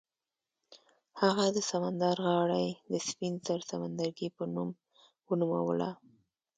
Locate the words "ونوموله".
5.27-5.89